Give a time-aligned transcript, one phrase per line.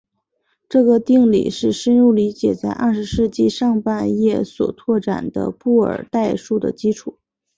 [0.67, 7.19] 这个定理是深入理解在二十世纪上半叶所拓展的布尔代数的基础。